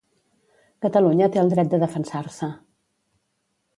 Catalunya 0.85 1.27
té 1.35 1.41
el 1.43 1.53
dret 1.55 1.71
de 1.75 1.81
defensar-se. 1.85 2.51